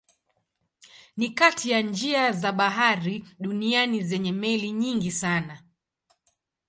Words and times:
Ni 1.17 1.29
kati 1.29 1.69
ya 1.71 1.81
njia 1.81 2.31
za 2.31 2.51
bahari 2.51 3.25
duniani 3.39 4.03
zenye 4.03 4.31
meli 4.31 4.71
nyingi 4.71 5.11
sana. 5.11 5.63